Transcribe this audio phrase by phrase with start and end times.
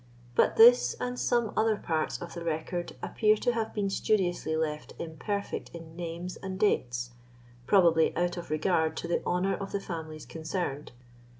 [0.33, 4.93] But this and some other parts of the record appear to have been studiously left
[4.97, 7.11] imperfect in names and dates,
[7.67, 10.91] probably out of regard to the honour of the families concerned.